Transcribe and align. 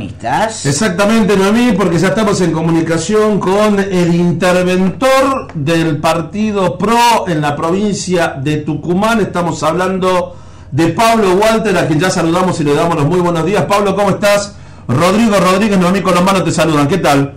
protagonistas. 0.00 0.66
Exactamente, 0.66 1.36
Noemí, 1.36 1.72
porque 1.72 1.98
ya 1.98 2.08
estamos 2.08 2.40
en 2.40 2.52
comunicación 2.52 3.38
con 3.38 3.78
el 3.78 4.14
interventor 4.14 5.52
del 5.54 5.98
partido 5.98 6.78
PRO 6.78 7.28
en 7.28 7.40
la 7.40 7.54
provincia 7.56 8.34
de 8.42 8.58
Tucumán. 8.58 9.20
Estamos 9.20 9.62
hablando 9.62 10.36
de 10.70 10.88
Pablo 10.88 11.34
Walter, 11.34 11.76
a 11.76 11.86
quien 11.86 12.00
ya 12.00 12.10
saludamos 12.10 12.60
y 12.60 12.64
le 12.64 12.74
damos 12.74 12.96
los 12.96 13.06
muy 13.06 13.20
buenos 13.20 13.44
días. 13.44 13.64
Pablo, 13.64 13.94
¿cómo 13.94 14.10
estás? 14.10 14.56
Rodrigo 14.88 15.36
Rodríguez, 15.38 15.78
Noemí 15.78 16.00
Colombano 16.00 16.42
te 16.42 16.50
saludan. 16.50 16.88
¿Qué 16.88 16.98
tal? 16.98 17.34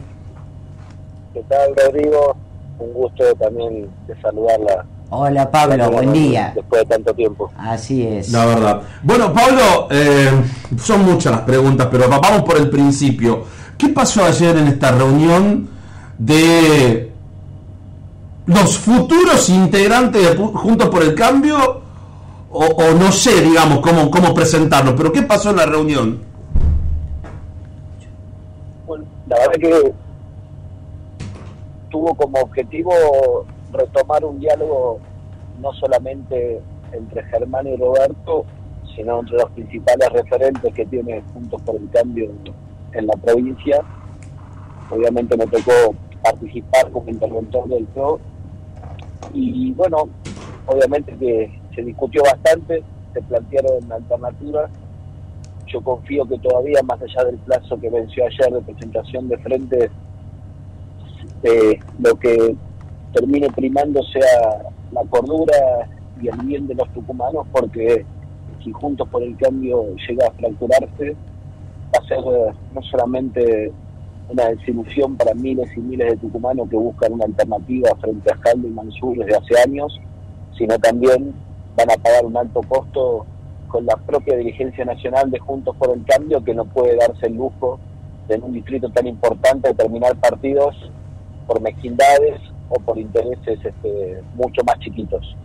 ¿Qué 1.34 1.43
tal, 1.48 1.73
Rodrigo? 1.75 2.36
Un 2.80 2.93
gusto 2.93 3.23
también 3.36 3.89
de 4.07 4.21
saludarla 4.21 4.86
Hola 5.16 5.52
Pablo, 5.52 5.91
buen 5.91 6.11
día. 6.11 6.54
Después 6.55 6.82
de 6.82 6.88
tanto 6.88 7.13
tiempo. 7.13 7.52
Así 7.55 8.02
es. 8.02 8.32
La 8.32 8.48
verdad. 8.48 8.82
Bueno, 9.04 9.32
Pablo, 9.32 9.88
eh, 9.91 10.32
son 10.82 11.05
muchas 11.05 11.34
las 11.34 11.41
preguntas, 11.41 11.88
pero 11.91 12.09
vamos 12.09 12.41
por 12.41 12.57
el 12.57 12.68
principio. 12.68 13.44
¿Qué 13.77 13.89
pasó 13.89 14.26
ayer 14.26 14.57
en 14.57 14.70
esta 14.70 14.91
reunión 14.91 15.70
de 16.18 17.12
los 18.48 18.80
futuros 18.80 19.49
integrantes 19.49 20.20
de 20.20 20.35
Juntos 20.35 20.90
por 20.90 21.04
el 21.04 21.13
Cambio? 21.13 21.84
O, 22.49 22.91
no 22.99 23.12
sé, 23.12 23.40
digamos, 23.41 23.82
cómo, 23.82 24.09
cómo 24.09 24.34
presentarlo, 24.34 24.95
pero 24.95 25.12
¿qué 25.12 25.21
pasó 25.21 25.52
en 25.52 25.57
la 25.57 25.68
reunión? 25.68 26.23
Bueno, 28.88 29.05
la 29.27 29.38
verdad 29.38 29.54
que 29.59 29.93
tuvo 31.91 32.16
como 32.16 32.40
objetivo 32.40 33.45
retomar 33.73 34.23
un 34.23 34.40
diálogo 34.40 35.00
no 35.59 35.73
solamente 35.73 36.62
entre 36.91 37.23
Germán 37.23 37.68
y 37.68 37.76
Roberto, 37.76 38.46
sino 38.96 39.20
entre 39.20 39.38
los 39.38 39.52
principales 39.52 40.09
referentes 40.09 40.73
que 40.73 40.86
tiene 40.86 41.23
Juntos 41.34 41.62
por 41.63 41.76
el 41.76 41.90
Cambio 41.90 42.30
en 42.94 43.08
la 43.08 43.13
provincia. 43.13 43.82
Obviamente 44.90 45.36
me 45.36 45.48
tocó 45.48 45.96
participar 46.22 46.91
como 46.91 47.10
interventor 47.10 47.68
del 47.68 47.85
PRO 47.85 48.20
y 49.34 49.71
bueno, 49.71 50.10
obviamente 50.68 51.15
que 51.18 51.60
se 51.74 51.82
discutió 51.82 52.21
bastante, 52.24 52.84
se 53.13 53.21
plantearon 53.21 53.91
alternativas. 53.91 54.70
Yo 55.68 55.82
confío 55.82 56.26
que 56.27 56.37
todavía, 56.37 56.82
más 56.84 57.02
allá 57.02 57.26
del 57.26 57.37
plazo 57.37 57.80
que 57.80 57.90
venció 57.90 58.26
ayer 58.26 58.54
de 58.54 58.62
presentación 58.62 59.27
de 59.27 59.37
frente, 59.40 59.90
eh, 61.43 61.80
lo 61.99 62.15
que 62.15 62.55
termine 63.13 63.49
primando 63.51 64.01
sea 64.03 64.72
la 64.91 65.01
cordura 65.09 65.88
y 66.22 66.28
el 66.28 66.38
bien 66.45 66.67
de 66.67 66.75
los 66.75 66.89
tucumanos, 66.94 67.45
porque 67.51 68.06
si 68.63 68.72
Juntos 68.72 69.07
por 69.09 69.23
el 69.23 69.35
Cambio 69.38 69.95
llega 70.07 70.28
a 70.28 70.31
fracturarse, 70.31 71.16
va 71.94 72.00
a 72.03 72.07
ser 72.07 72.19
eh, 72.19 72.53
no 72.73 72.81
solamente 72.84 73.72
una 74.29 74.45
desilusión 74.50 75.16
para 75.16 75.34
miles 75.34 75.69
y 75.75 75.79
miles 75.79 76.11
de 76.11 76.17
tucumanos 76.17 76.69
que 76.69 76.78
buscan 76.78 77.13
una 77.13 77.25
alternativa 77.25 77.94
frente 78.00 78.31
a 78.31 78.38
Caldo 78.38 78.67
y 78.67 78.72
Mansur 78.72 79.17
desde 79.17 79.35
hace 79.35 79.69
años, 79.69 80.00
sino 80.57 80.78
también 80.79 81.34
van 81.75 81.91
a 81.91 82.01
pagar 82.01 82.25
un 82.25 82.38
alto 82.38 82.61
costo 82.67 83.25
con 83.67 83.85
la 83.85 83.95
propia 83.97 84.38
dirigencia 84.38 84.85
nacional 84.85 85.29
de 85.29 85.39
Juntos 85.39 85.75
por 85.78 85.95
el 85.95 86.03
Cambio, 86.06 86.44
que 86.44 86.53
no 86.53 86.66
puede 86.66 86.95
darse 86.95 87.28
el 87.28 87.35
lujo 87.35 87.79
de 88.28 88.35
en 88.35 88.44
un 88.44 88.53
distrito 88.53 88.89
tan 88.89 89.06
importante 89.07 89.73
terminar 89.73 90.16
partidos 90.16 90.75
por 91.45 91.59
mezquindades 91.61 92.39
o 92.69 92.79
por 92.79 92.97
intereses 92.97 93.59
este, 93.63 94.22
mucho 94.35 94.63
más 94.66 94.79
chiquitos. 94.79 95.35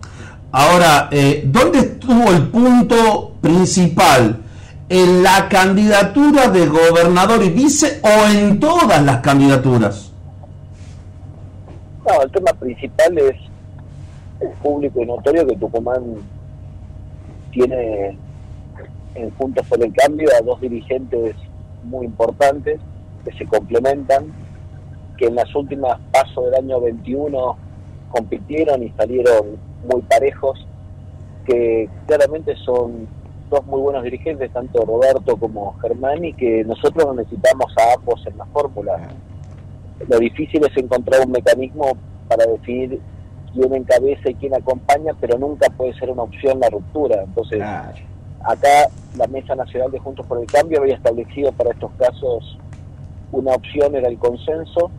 Ahora, 0.50 1.08
eh, 1.10 1.42
¿dónde 1.44 1.80
estuvo 1.80 2.30
el 2.30 2.48
punto 2.48 3.32
principal? 3.40 4.42
¿En 4.88 5.22
la 5.22 5.48
candidatura 5.48 6.48
de 6.48 6.66
gobernador 6.66 7.44
y 7.44 7.50
vice 7.50 8.00
o 8.02 8.26
en 8.30 8.58
todas 8.58 9.02
las 9.04 9.18
candidaturas? 9.18 10.10
No, 12.06 12.22
el 12.22 12.30
tema 12.30 12.52
principal 12.54 13.18
es 13.18 13.36
el 14.40 14.48
público 14.62 15.02
y 15.02 15.06
notorio 15.06 15.46
que 15.46 15.56
Tucumán 15.56 16.02
tiene 17.50 18.16
en 19.14 19.30
Juntos 19.32 19.66
por 19.66 19.82
el 19.82 19.92
Cambio 19.92 20.28
a 20.38 20.42
dos 20.42 20.60
dirigentes 20.60 21.36
muy 21.84 22.06
importantes 22.06 22.80
que 23.24 23.32
se 23.32 23.44
complementan 23.46 24.32
que 25.18 25.26
en 25.26 25.34
las 25.34 25.54
últimas 25.54 25.98
pasos 26.12 26.46
del 26.46 26.54
año 26.54 26.80
21 26.80 27.56
compitieron 28.10 28.82
y 28.82 28.90
salieron 28.90 29.58
muy 29.90 30.00
parejos, 30.02 30.66
que 31.44 31.88
claramente 32.06 32.54
son 32.64 33.06
dos 33.50 33.66
muy 33.66 33.80
buenos 33.80 34.04
dirigentes, 34.04 34.50
tanto 34.52 34.84
Roberto 34.84 35.36
como 35.36 35.76
Germán, 35.80 36.24
y 36.24 36.32
que 36.32 36.64
nosotros 36.64 37.14
necesitamos 37.16 37.66
a 37.78 37.94
ambos 37.94 38.24
en 38.26 38.38
la 38.38 38.46
fórmula. 38.46 39.08
Lo 40.06 40.18
difícil 40.18 40.64
es 40.64 40.76
encontrar 40.76 41.26
un 41.26 41.32
mecanismo 41.32 41.96
para 42.28 42.46
definir 42.46 43.00
quién 43.52 43.74
encabeza 43.74 44.30
y 44.30 44.34
quién 44.34 44.54
acompaña, 44.54 45.12
pero 45.20 45.38
nunca 45.38 45.68
puede 45.70 45.94
ser 45.94 46.10
una 46.10 46.22
opción 46.22 46.60
la 46.60 46.70
ruptura. 46.70 47.22
Entonces, 47.24 47.60
acá 47.60 48.88
la 49.16 49.26
Mesa 49.26 49.56
Nacional 49.56 49.90
de 49.90 49.98
Juntos 49.98 50.24
por 50.26 50.38
el 50.38 50.46
Cambio 50.46 50.80
había 50.80 50.94
establecido 50.94 51.50
para 51.52 51.70
estos 51.70 51.90
casos 51.98 52.58
una 53.32 53.52
opción 53.52 53.94
era 53.94 54.08
el 54.08 54.18
consenso 54.18 54.90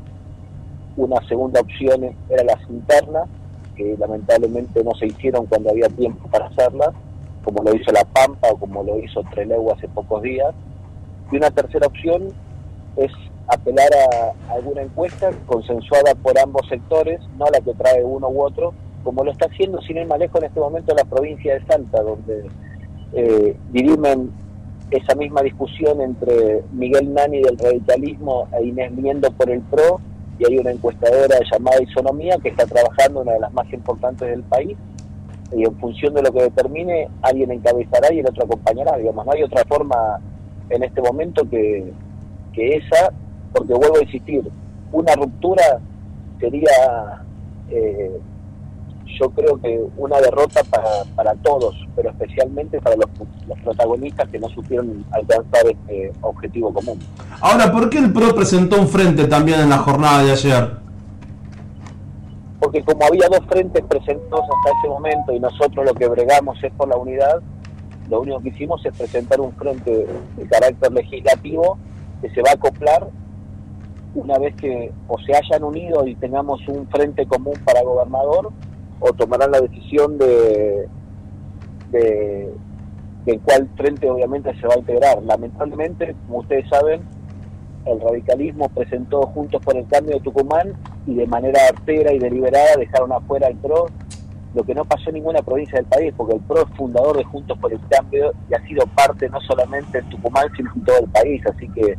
una 1.04 1.26
segunda 1.28 1.62
opción 1.62 2.16
era 2.30 2.44
las 2.44 2.70
internas, 2.70 3.28
que 3.76 3.96
lamentablemente 3.98 4.84
no 4.84 4.94
se 4.96 5.08
hicieron 5.08 5.46
cuando 5.46 5.70
había 5.70 5.88
tiempo 5.90 6.28
para 6.30 6.48
hacerlas, 6.48 6.90
como 7.44 7.64
lo 7.64 7.76
hizo 7.76 7.92
La 7.92 8.04
Pampa 8.04 8.50
o 8.52 8.58
como 8.58 8.84
lo 8.84 9.00
hizo 9.00 9.24
Trelew 9.32 9.72
hace 9.72 9.88
pocos 9.88 10.22
días. 10.22 10.54
Y 11.32 11.38
una 11.38 11.52
tercera 11.52 11.88
opción 11.88 12.28
es 12.98 13.12
apelar 13.48 13.90
a, 13.94 14.54
alguna 14.54 14.82
encuesta 14.82 15.32
consensuada 15.46 16.14
por 16.16 16.38
ambos 16.38 16.68
sectores, 16.68 17.20
no 17.38 17.46
la 17.46 17.62
que 17.62 17.74
trae 17.74 18.04
uno 18.04 18.28
u 18.30 18.44
otro, 18.44 18.74
como 19.04 19.24
lo 19.24 19.32
está 19.32 19.46
haciendo 19.46 19.82
sin 19.82 19.98
ir 19.98 20.08
más 20.08 20.20
lejos 20.20 20.42
en 20.42 20.48
este 20.48 20.60
momento 20.60 20.94
la 20.94 21.06
provincia 21.06 21.54
de 21.54 21.66
Salta, 21.66 22.02
donde 22.02 22.50
eh, 23.14 23.58
dirimen 23.72 24.32
esa 24.92 25.16
misma 25.16 25.42
discusión 25.42 26.02
entre 26.02 26.64
Miguel 26.74 27.14
Nani 27.14 27.42
del 27.42 27.58
radicalismo 27.58 28.48
e 28.60 28.66
Inés 28.66 28.92
Miendo 28.92 29.32
por 29.32 29.50
el 29.50 29.62
PRO 29.62 30.02
y 30.40 30.46
hay 30.46 30.58
una 30.58 30.72
encuestadora 30.72 31.38
llamada 31.52 31.82
Isonomía 31.84 32.38
que 32.42 32.50
está 32.50 32.66
trabajando 32.66 33.22
una 33.22 33.34
de 33.34 33.40
las 33.42 33.54
más 33.54 33.72
importantes 33.74 34.28
del 34.28 34.42
país 34.44 34.78
y 35.56 35.64
en 35.64 35.76
función 35.78 36.14
de 36.14 36.22
lo 36.22 36.32
que 36.32 36.44
determine 36.44 37.10
alguien 37.22 37.52
encabezará 37.52 38.14
y 38.14 38.20
el 38.20 38.28
otro 38.28 38.46
acompañará, 38.46 38.98
digamos, 38.98 39.26
no 39.26 39.32
hay 39.34 39.44
otra 39.44 39.64
forma 39.66 40.20
en 40.70 40.84
este 40.84 41.02
momento 41.02 41.48
que, 41.50 41.92
que 42.54 42.78
esa, 42.78 43.12
porque 43.54 43.74
vuelvo 43.74 43.98
a 43.98 44.04
insistir, 44.04 44.44
una 44.92 45.14
ruptura 45.16 45.80
sería 46.40 47.24
eh, 47.70 48.20
yo 49.20 49.30
creo 49.32 49.60
que 49.60 49.82
una 49.98 50.20
derrota 50.22 50.64
para, 50.64 51.04
para 51.16 51.36
todos, 51.36 51.76
pero 51.96 52.10
especialmente 52.10 52.80
para 52.80 52.96
los, 52.96 53.08
protagonistas 53.64 54.30
que 54.30 54.40
no 54.40 54.48
supieron 54.50 55.04
alcanzar 55.12 55.68
este 55.68 56.12
objetivo 56.22 56.74
común. 56.74 57.00
Ahora, 57.42 57.72
¿por 57.72 57.90
qué 57.90 58.00
el 58.00 58.12
PRO 58.12 58.36
presentó 58.36 58.80
un 58.82 58.90
frente 58.90 59.26
también 59.26 59.62
en 59.62 59.70
la 59.70 59.78
jornada 59.78 60.24
de 60.24 60.32
ayer? 60.34 60.72
Porque 62.60 62.84
como 62.84 63.06
había 63.06 63.30
dos 63.30 63.46
frentes 63.48 63.82
presentados 63.86 64.44
hasta 64.44 64.78
ese 64.78 64.90
momento 64.90 65.32
y 65.32 65.40
nosotros 65.40 65.86
lo 65.86 65.94
que 65.94 66.08
bregamos 66.08 66.62
es 66.62 66.72
por 66.74 66.90
la 66.90 66.98
unidad, 66.98 67.42
lo 68.10 68.22
único 68.22 68.42
que 68.42 68.50
hicimos 68.50 68.86
es 68.86 68.98
presentar 68.98 69.40
un 69.40 69.54
frente 69.54 70.06
de 70.36 70.48
carácter 70.48 70.92
legislativo 70.92 71.78
que 72.22 72.30
se 72.32 72.42
va 72.42 72.50
a 72.50 72.54
acoplar 72.56 73.08
una 74.16 74.38
vez 74.38 74.54
que 74.56 74.92
o 75.08 75.18
se 75.20 75.34
hayan 75.34 75.64
unido 75.64 76.06
y 76.08 76.16
tengamos 76.16 76.60
un 76.68 76.88
frente 76.90 77.26
común 77.26 77.54
para 77.64 77.84
gobernador 77.84 78.52
o 79.00 79.14
tomarán 79.14 79.52
la 79.52 79.62
decisión 79.62 80.18
de, 80.18 80.90
de, 81.92 82.54
en 83.28 83.40
cuál 83.40 83.70
frente 83.78 84.10
obviamente 84.10 84.54
se 84.60 84.68
va 84.68 84.74
a 84.74 84.80
integrar. 84.80 85.24
Lamentablemente, 85.24 86.16
como 86.28 86.40
ustedes 86.40 86.68
saben, 86.68 87.02
el 87.86 88.00
radicalismo 88.00 88.70
presentó 88.70 89.22
Juntos 89.28 89.62
por 89.64 89.76
el 89.76 89.88
Cambio 89.88 90.16
de 90.16 90.22
Tucumán 90.22 90.74
y 91.08 91.16
de 91.16 91.28
manera 91.28 91.60
artera 91.68 92.14
y 92.14 92.20
deliberada 92.20 92.76
dejaron 92.78 93.12
afuera 93.12 93.48
al 93.48 93.56
PRO, 93.56 93.88
lo 94.54 94.64
que 94.64 94.74
no 94.74 94.86
pasó 94.86 95.10
en 95.10 95.16
ninguna 95.16 95.42
provincia 95.42 95.78
del 95.78 95.86
país, 95.86 96.14
porque 96.16 96.36
el 96.36 96.42
PRO 96.42 96.62
es 96.62 96.78
fundador 96.78 97.18
de 97.18 97.24
Juntos 97.24 97.58
por 97.60 97.72
el 97.72 97.80
Cambio 97.90 98.32
y 98.50 98.54
ha 98.54 98.68
sido 98.68 98.86
parte 98.88 99.30
no 99.30 99.40
solamente 99.42 100.00
en 100.00 100.10
Tucumán, 100.10 100.48
sino 100.56 100.72
en 100.76 100.84
todo 100.84 101.00
el 101.00 101.10
país. 101.10 101.42
Así 101.46 101.68
que, 101.70 101.98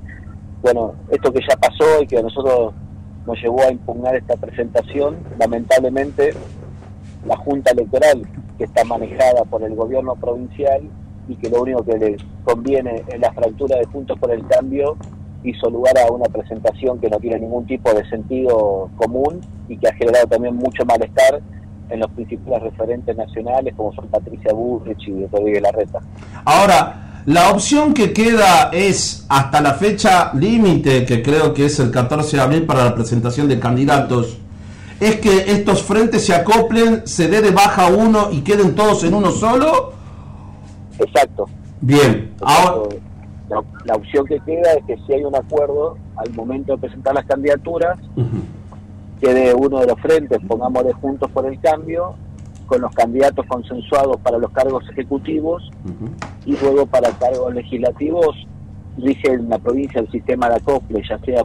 bueno, 0.62 0.94
esto 1.10 1.32
que 1.32 1.40
ya 1.48 1.56
pasó 1.56 2.02
y 2.02 2.06
que 2.06 2.18
a 2.18 2.22
nosotros 2.22 2.74
nos 3.26 3.40
llevó 3.40 3.62
a 3.62 3.72
impugnar 3.72 4.16
esta 4.16 4.36
presentación, 4.36 5.18
lamentablemente 5.38 6.34
la 7.26 7.36
Junta 7.36 7.72
Electoral, 7.72 8.22
que 8.58 8.64
está 8.64 8.84
manejada 8.84 9.44
por 9.44 9.62
el 9.62 9.74
gobierno 9.74 10.14
provincial 10.16 10.82
y 11.28 11.36
que 11.36 11.48
lo 11.48 11.62
único 11.62 11.84
que 11.84 11.98
le 11.98 12.16
conviene 12.44 13.02
es 13.06 13.20
la 13.20 13.32
fractura 13.32 13.78
de 13.78 13.84
Juntos 13.86 14.18
por 14.18 14.30
el 14.32 14.46
Cambio, 14.46 14.96
hizo 15.44 15.70
lugar 15.70 15.98
a 15.98 16.12
una 16.12 16.26
presentación 16.26 16.98
que 17.00 17.08
no 17.08 17.18
tiene 17.18 17.40
ningún 17.40 17.66
tipo 17.66 17.92
de 17.92 18.08
sentido 18.08 18.90
común 18.96 19.40
y 19.68 19.76
que 19.76 19.88
ha 19.88 19.94
generado 19.94 20.26
también 20.26 20.54
mucho 20.56 20.84
malestar 20.84 21.40
en 21.88 22.00
los 22.00 22.10
principales 22.12 22.62
referentes 22.62 23.16
nacionales 23.16 23.74
como 23.76 23.92
son 23.94 24.08
Patricia 24.08 24.52
Burrich 24.52 25.08
y 25.08 25.26
Rodríguez 25.26 25.62
Larreta. 25.62 26.00
Ahora, 26.44 27.06
La 27.26 27.50
opción 27.50 27.92
que 27.92 28.14
queda 28.14 28.70
es 28.72 29.26
hasta 29.28 29.60
la 29.60 29.74
fecha 29.74 30.32
límite, 30.32 31.04
que 31.04 31.22
creo 31.22 31.52
que 31.52 31.66
es 31.66 31.78
el 31.78 31.90
14 31.90 32.36
de 32.36 32.42
abril 32.42 32.62
para 32.64 32.82
la 32.82 32.94
presentación 32.94 33.46
de 33.46 33.60
candidatos, 33.60 34.38
es 34.98 35.20
que 35.20 35.52
estos 35.52 35.82
frentes 35.82 36.24
se 36.24 36.34
acoplen, 36.34 37.06
se 37.06 37.28
dé 37.28 37.42
de 37.42 37.50
baja 37.50 37.88
uno 37.88 38.28
y 38.32 38.40
queden 38.40 38.74
todos 38.74 39.04
en 39.04 39.12
uno 39.12 39.30
solo. 39.32 39.92
Exacto. 40.98 41.46
Bien, 41.82 42.32
ahora. 42.40 42.88
La, 43.50 43.62
la 43.84 43.94
opción 43.94 44.24
que 44.26 44.40
queda 44.40 44.72
es 44.74 44.84
que 44.86 44.96
si 45.06 45.12
hay 45.12 45.24
un 45.24 45.34
acuerdo 45.34 45.98
al 46.16 46.32
momento 46.32 46.72
de 46.72 46.78
presentar 46.78 47.14
las 47.14 47.26
candidaturas, 47.26 47.98
quede 49.20 49.52
uno 49.54 49.80
de 49.80 49.86
los 49.86 50.00
frentes, 50.00 50.38
pongámosle 50.48 50.92
juntos 50.94 51.30
por 51.30 51.44
el 51.46 51.60
cambio, 51.60 52.14
con 52.66 52.80
los 52.80 52.92
candidatos 52.92 53.44
consensuados 53.46 54.16
para 54.18 54.38
los 54.38 54.50
cargos 54.52 54.84
ejecutivos 54.90 55.68
y 56.46 56.56
luego 56.56 56.86
para 56.86 57.10
cargos 57.10 57.52
legislativos 57.52 58.36
rige 58.96 59.32
en 59.32 59.48
la 59.48 59.58
provincia 59.58 60.00
el 60.00 60.10
sistema 60.10 60.48
de 60.48 60.56
acople, 60.56 61.02
ya 61.08 61.18
sea 61.18 61.42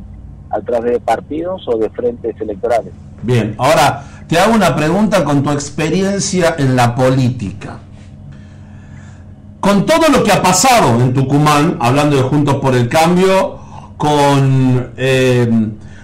a 0.51 0.61
través 0.61 0.93
de 0.93 0.99
partidos 0.99 1.67
o 1.67 1.77
de 1.77 1.89
frentes 1.89 2.39
electorales. 2.39 2.93
Bien, 3.23 3.55
ahora 3.57 4.03
te 4.27 4.37
hago 4.37 4.53
una 4.53 4.75
pregunta 4.75 5.23
con 5.23 5.41
tu 5.41 5.51
experiencia 5.51 6.55
en 6.59 6.75
la 6.75 6.93
política. 6.93 7.79
Con 9.65 9.83
todo 9.83 10.09
lo 10.09 10.23
que 10.23 10.31
ha 10.31 10.43
pasado 10.43 11.01
en 11.01 11.11
Tucumán, 11.11 11.77
hablando 11.79 12.15
de 12.15 12.21
Juntos 12.21 12.57
por 12.57 12.75
el 12.75 12.87
Cambio, 12.87 13.57
con 13.97 14.91
eh, 14.95 15.49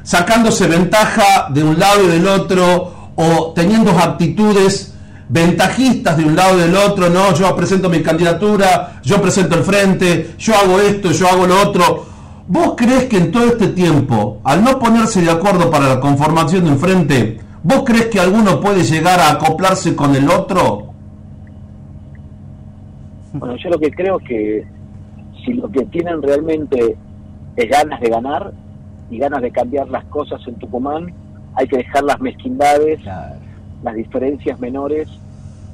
sacándose 0.01 0.65
ventaja 0.65 1.45
de 1.53 1.63
un 1.63 1.77
lado 1.77 2.03
y 2.05 2.07
del 2.07 2.27
otro, 2.27 3.11
o 3.13 3.53
teniendo 3.55 3.91
actitudes 3.91 4.95
ventajistas 5.29 6.17
de 6.17 6.25
un 6.25 6.35
lado 6.35 6.57
y 6.57 6.61
del 6.61 6.75
otro, 6.75 7.11
no, 7.11 7.35
yo 7.35 7.55
presento 7.55 7.87
mi 7.87 8.01
candidatura, 8.01 8.99
yo 9.03 9.21
presento 9.21 9.53
el 9.53 9.63
frente, 9.63 10.33
yo 10.39 10.55
hago 10.55 10.79
esto, 10.79 11.11
yo 11.11 11.27
hago 11.27 11.45
lo 11.45 11.61
otro. 11.61 12.05
¿Vos 12.47 12.73
crees 12.75 13.03
que 13.03 13.17
en 13.17 13.31
todo 13.31 13.45
este 13.45 13.67
tiempo, 13.67 14.41
al 14.43 14.63
no 14.63 14.79
ponerse 14.79 15.21
de 15.21 15.29
acuerdo 15.29 15.69
para 15.69 15.87
la 15.87 15.99
conformación 15.99 16.65
de 16.65 16.71
un 16.71 16.79
frente, 16.79 17.39
vos 17.61 17.83
crees 17.85 18.07
que 18.07 18.19
alguno 18.19 18.59
puede 18.59 18.83
llegar 18.83 19.19
a 19.19 19.29
acoplarse 19.33 19.95
con 19.95 20.15
el 20.15 20.31
otro? 20.31 20.90
Bueno, 23.33 23.55
yo 23.55 23.69
lo 23.69 23.79
que 23.79 23.91
creo 23.91 24.19
es 24.19 24.27
que 24.27 24.67
si 25.45 25.53
lo 25.53 25.69
que 25.69 25.85
tienen 25.85 26.21
realmente 26.21 26.97
es 27.55 27.69
ganas 27.69 27.99
de 27.99 28.09
ganar 28.09 28.51
y 29.09 29.17
ganas 29.17 29.41
de 29.41 29.51
cambiar 29.51 29.89
las 29.89 30.05
cosas 30.05 30.41
en 30.47 30.55
Tucumán, 30.55 31.13
hay 31.55 31.67
que 31.67 31.77
dejar 31.77 32.03
las 32.03 32.19
mezquindades, 32.19 33.01
las 33.83 33.95
diferencias 33.95 34.59
menores, 34.59 35.09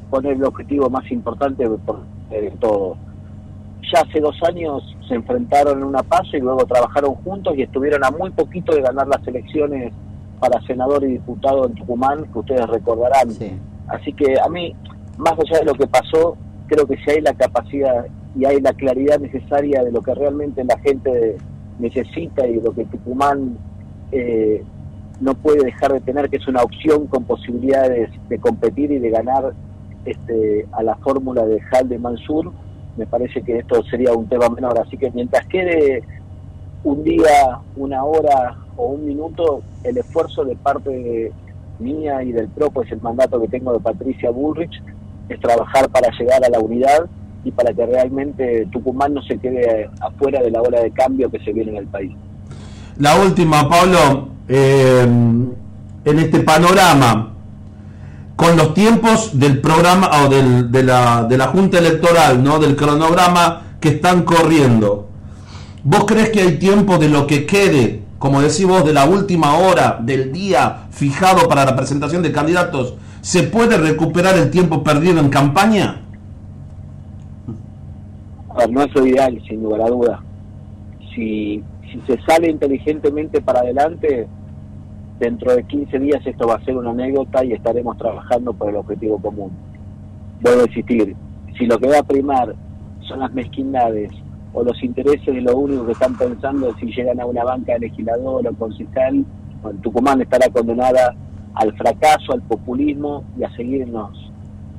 poner 0.09 0.33
el 0.33 0.43
objetivo 0.43 0.89
más 0.89 1.09
importante 1.11 1.67
por 1.85 2.01
de 2.29 2.51
todo. 2.59 2.97
Ya 3.93 4.01
hace 4.01 4.19
dos 4.19 4.35
años 4.43 4.83
se 5.07 5.15
enfrentaron 5.15 5.79
en 5.79 5.85
una 5.85 6.03
paso 6.03 6.35
y 6.35 6.41
luego 6.41 6.65
trabajaron 6.65 7.13
juntos 7.15 7.55
y 7.55 7.61
estuvieron 7.61 8.03
a 8.03 8.11
muy 8.11 8.31
poquito 8.31 8.73
de 8.73 8.81
ganar 8.81 9.07
las 9.07 9.25
elecciones 9.27 9.93
para 10.39 10.61
senador 10.63 11.03
y 11.03 11.13
diputado 11.13 11.65
en 11.67 11.73
Tucumán, 11.73 12.25
que 12.31 12.39
ustedes 12.39 12.67
recordarán. 12.67 13.31
Sí. 13.31 13.51
Así 13.87 14.11
que 14.13 14.39
a 14.39 14.49
mí, 14.49 14.75
más 15.17 15.33
allá 15.33 15.59
de 15.59 15.65
lo 15.65 15.73
que 15.73 15.87
pasó, 15.87 16.37
creo 16.67 16.85
que 16.85 16.97
si 16.97 17.11
hay 17.11 17.21
la 17.21 17.33
capacidad 17.33 18.05
y 18.37 18.45
hay 18.45 18.61
la 18.61 18.73
claridad 18.73 19.19
necesaria 19.19 19.83
de 19.83 19.91
lo 19.91 20.01
que 20.01 20.13
realmente 20.13 20.63
la 20.63 20.77
gente 20.79 21.37
necesita 21.79 22.47
y 22.47 22.59
lo 22.59 22.71
que 22.73 22.85
Tucumán 22.85 23.57
eh, 24.11 24.63
no 25.19 25.33
puede 25.33 25.63
dejar 25.63 25.93
de 25.93 26.01
tener, 26.01 26.29
que 26.29 26.37
es 26.37 26.47
una 26.47 26.61
opción 26.61 27.07
con 27.07 27.23
posibilidades 27.23 28.09
de 28.29 28.37
competir 28.39 28.91
y 28.91 28.99
de 28.99 29.09
ganar 29.09 29.53
este, 30.05 30.67
a 30.71 30.83
la 30.83 30.95
fórmula 30.97 31.45
de 31.45 31.59
Hal 31.71 31.89
de 31.89 31.97
Mansur, 31.97 32.51
me 32.97 33.05
parece 33.05 33.41
que 33.41 33.59
esto 33.59 33.83
sería 33.83 34.13
un 34.13 34.27
tema 34.27 34.49
menor. 34.49 34.79
Así 34.79 34.97
que 34.97 35.11
mientras 35.11 35.45
quede 35.47 36.03
un 36.83 37.03
día, 37.03 37.59
una 37.75 38.03
hora 38.03 38.57
o 38.75 38.87
un 38.87 39.05
minuto, 39.05 39.61
el 39.83 39.97
esfuerzo 39.97 40.45
de 40.45 40.55
parte 40.55 41.31
mía 41.79 42.23
y 42.23 42.31
del 42.31 42.47
PRO, 42.47 42.71
pues 42.71 42.91
el 42.91 43.01
mandato 43.01 43.41
que 43.41 43.47
tengo 43.47 43.73
de 43.73 43.79
Patricia 43.79 44.31
Bullrich, 44.31 44.81
es 45.29 45.39
trabajar 45.39 45.89
para 45.89 46.09
llegar 46.17 46.43
a 46.43 46.49
la 46.49 46.59
unidad 46.59 47.05
y 47.43 47.51
para 47.51 47.73
que 47.73 47.85
realmente 47.85 48.67
Tucumán 48.71 49.13
no 49.13 49.21
se 49.23 49.37
quede 49.37 49.89
afuera 50.01 50.41
de 50.41 50.51
la 50.51 50.61
ola 50.61 50.81
de 50.81 50.91
cambio 50.91 51.29
que 51.29 51.39
se 51.39 51.53
viene 51.53 51.71
en 51.71 51.77
el 51.77 51.87
país. 51.87 52.11
La 52.97 53.15
última, 53.15 53.69
Pablo, 53.69 54.29
eh, 54.47 55.01
en 56.05 56.19
este 56.19 56.39
panorama, 56.39 57.33
con 58.35 58.55
los 58.55 58.73
tiempos 58.73 59.37
del 59.39 59.61
programa 59.61 60.09
o 60.23 60.29
del- 60.29 60.71
de, 60.71 60.83
la, 60.83 61.23
de 61.23 61.37
la 61.37 61.47
Junta 61.47 61.79
Electoral, 61.79 62.43
¿no? 62.43 62.59
del 62.59 62.75
cronograma 62.75 63.61
que 63.79 63.89
están 63.89 64.23
corriendo, 64.23 65.07
¿vos 65.83 66.05
crees 66.05 66.29
que 66.29 66.41
hay 66.41 66.57
tiempo 66.57 66.97
de 66.97 67.09
lo 67.09 67.27
que 67.27 67.45
quede, 67.45 68.01
como 68.19 68.41
decís 68.41 68.65
vos, 68.65 68.83
de 68.85 68.93
la 68.93 69.05
última 69.05 69.57
hora 69.57 69.99
del 70.01 70.31
día 70.31 70.87
fijado 70.91 71.47
para 71.47 71.65
la 71.65 71.75
presentación 71.75 72.23
de 72.23 72.31
candidatos? 72.31 72.95
¿Se 73.27 73.43
puede 73.43 73.77
recuperar 73.77 74.37
el 74.37 74.49
tiempo 74.49 74.81
perdido 74.81 75.19
en 75.19 75.27
campaña? 75.27 75.99
A 78.47 78.59
ver, 78.59 78.71
no 78.71 78.83
es 78.83 78.95
ideal, 78.95 79.43
sin 79.45 79.63
lugar 79.63 79.81
a 79.81 79.89
duda. 79.89 80.23
Si, 81.13 81.61
si 81.91 82.01
se 82.07 82.21
sale 82.21 82.49
inteligentemente 82.49 83.41
para 83.41 83.59
adelante, 83.59 84.29
dentro 85.19 85.53
de 85.53 85.61
15 85.61 85.99
días 85.99 86.25
esto 86.25 86.47
va 86.47 86.55
a 86.55 86.63
ser 86.63 86.77
una 86.77 86.91
anécdota 86.91 87.43
y 87.43 87.51
estaremos 87.51 87.97
trabajando 87.97 88.53
por 88.53 88.69
el 88.69 88.77
objetivo 88.77 89.19
común. 89.21 89.51
Vuelvo 90.39 90.61
a 90.61 90.67
insistir, 90.67 91.13
si 91.57 91.65
lo 91.65 91.77
que 91.79 91.89
va 91.89 91.99
a 91.99 92.03
primar 92.03 92.55
son 93.09 93.19
las 93.19 93.33
mezquindades 93.33 94.09
o 94.53 94.63
los 94.63 94.81
intereses 94.81 95.35
de 95.35 95.41
lo 95.41 95.57
único 95.57 95.85
que 95.85 95.91
están 95.91 96.17
pensando 96.17 96.73
si 96.79 96.85
llegan 96.85 97.19
a 97.19 97.25
una 97.25 97.43
banca 97.43 97.73
de 97.73 97.79
legislador 97.79 98.47
o 98.47 98.53
concejal, 98.53 99.25
Tucumán 99.81 100.21
estará 100.21 100.47
condenada 100.49 101.13
al 101.59 101.75
fracaso, 101.77 102.33
al 102.33 102.41
populismo 102.43 103.23
y 103.39 103.43
a 103.43 103.49
seguir 103.55 103.81
en 103.83 103.93
los- 103.93 104.31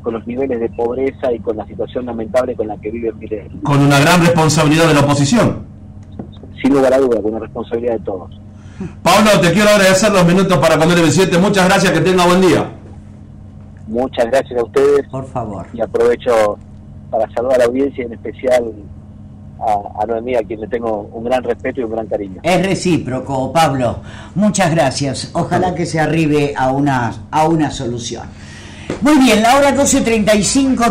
con 0.03 0.15
los 0.15 0.27
niveles 0.27 0.61
de 0.61 0.69
pobreza 0.71 1.33
y 1.33 1.41
con 1.41 1.57
la 1.57 1.67
situación 1.67 2.07
lamentable 2.07 2.55
con 2.55 2.67
la 2.69 2.77
que 2.79 2.91
vive 2.91 3.13
Miguel. 3.13 3.51
Con 3.65 3.81
una 3.81 3.99
gran 3.99 4.21
responsabilidad 4.21 4.87
de 4.89 4.95
la 4.95 5.01
oposición. 5.01 5.67
sin 6.63 6.73
lugar 6.75 6.93
a 6.93 6.99
duda, 6.99 7.23
con 7.23 7.31
la 7.33 7.39
responsabilidad 7.39 7.93
de 7.95 8.05
todos. 8.05 8.31
Pablo, 9.03 9.31
te 9.41 9.53
quiero 9.53 9.69
agradecer 9.71 10.11
los 10.13 10.25
minutos 10.27 10.59
para 10.59 10.77
Con 10.77 10.91
el 10.91 11.11
7 11.13 11.39
Muchas 11.39 11.69
gracias, 11.69 11.93
que 11.93 12.01
tenga 12.01 12.27
buen 12.27 12.41
día. 12.41 12.69
Muchas 13.87 14.27
gracias 14.27 14.59
a 14.59 14.65
ustedes 14.65 15.07
Por 15.09 15.25
favor. 15.27 15.67
y 15.73 15.81
aprovecho 15.81 16.59
para 17.11 17.31
saludar 17.33 17.57
a 17.57 17.59
la 17.61 17.65
audiencia 17.67 18.03
y 18.03 18.07
en 18.07 18.13
especial 18.15 18.73
a, 19.61 20.07
Noemí, 20.07 20.35
a 20.35 20.43
quien 20.43 20.61
le 20.61 20.69
tengo 20.69 21.09
un 21.13 21.25
gran 21.25 21.43
respeto 21.43 21.81
y 21.81 21.85
un 21.85 21.93
gran 21.93 22.07
cariño. 22.07 22.41
Es 22.43 22.65
recíproco, 22.65 23.53
Pablo. 23.53 24.01
Muchas 24.35 24.71
gracias. 24.71 25.31
Ojalá 25.35 25.75
que 25.75 25.87
se 25.87 26.01
arribe 26.01 26.55
a 26.57 26.71
una, 26.71 27.13
a 27.31 27.49
una 27.49 27.71
solución. 27.71 28.29
Muy 29.01 29.19
bien, 29.19 29.43
la 29.43 29.57
hora 29.57 29.75
12.35 29.77 30.91